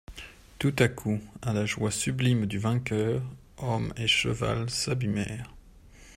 Tout 0.57 0.73
à 0.79 0.87
coup, 0.87 1.19
à 1.43 1.53
la 1.53 1.67
joie 1.67 1.91
sublime 1.91 2.47
du 2.47 2.57
vainqueur, 2.57 3.21
homme 3.59 3.93
et 3.97 4.07
cheval 4.07 4.67
s'abîmèrent. 4.67 5.53